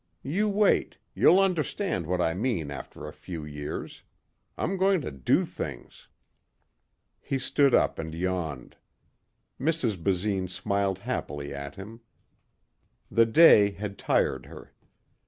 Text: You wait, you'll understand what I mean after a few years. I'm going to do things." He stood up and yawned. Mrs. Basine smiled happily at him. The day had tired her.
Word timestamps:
You 0.23 0.49
wait, 0.49 0.97
you'll 1.13 1.39
understand 1.39 2.07
what 2.07 2.19
I 2.19 2.33
mean 2.33 2.71
after 2.71 3.05
a 3.05 3.13
few 3.13 3.45
years. 3.45 4.01
I'm 4.57 4.75
going 4.75 4.99
to 5.01 5.11
do 5.11 5.45
things." 5.45 6.07
He 7.19 7.37
stood 7.37 7.75
up 7.75 7.99
and 7.99 8.15
yawned. 8.15 8.77
Mrs. 9.59 10.01
Basine 10.03 10.47
smiled 10.47 10.97
happily 10.97 11.53
at 11.53 11.75
him. 11.75 12.01
The 13.11 13.27
day 13.27 13.69
had 13.69 13.99
tired 13.99 14.47
her. 14.47 14.73